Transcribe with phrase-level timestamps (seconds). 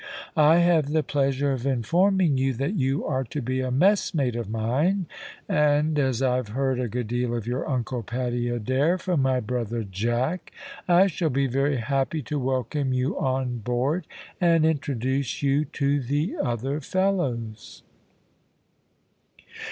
[0.35, 4.49] I have the pleasure of informing you that you are to be a messmate of
[4.49, 5.05] mine,
[5.47, 9.83] and as I've heard a good deal of your uncle, Paddy Adair, from my brother
[9.83, 10.51] Jack,
[10.87, 14.07] I shall be very happy to welcome you on board
[14.41, 17.83] and to introduce you to the other fellows."